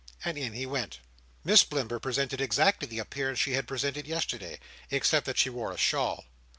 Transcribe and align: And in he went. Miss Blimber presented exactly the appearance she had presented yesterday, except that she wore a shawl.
And 0.25 0.35
in 0.35 0.53
he 0.53 0.65
went. 0.65 0.97
Miss 1.43 1.63
Blimber 1.63 1.99
presented 1.99 2.41
exactly 2.41 2.87
the 2.87 2.97
appearance 2.97 3.37
she 3.37 3.51
had 3.51 3.67
presented 3.67 4.07
yesterday, 4.07 4.59
except 4.89 5.27
that 5.27 5.37
she 5.37 5.51
wore 5.51 5.71
a 5.71 5.77
shawl. 5.77 6.25